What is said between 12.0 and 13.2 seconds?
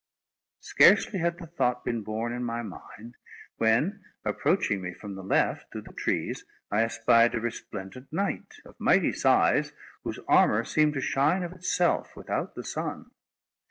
without the sun.